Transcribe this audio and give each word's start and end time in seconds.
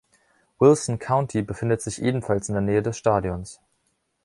Wilson 0.57 0.97
County 0.97 1.43
befindet 1.43 1.83
sich 1.83 2.01
ebenfalls 2.01 2.49
in 2.49 2.53
der 2.55 2.63
Nähe 2.63 2.81
des 2.81 2.97
Stadions. 2.97 3.61